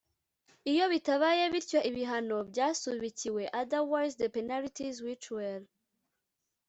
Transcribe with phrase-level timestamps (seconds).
[0.71, 5.59] iyo bitabaye bityo ibihano byasubikiwe otherwise the penalties which were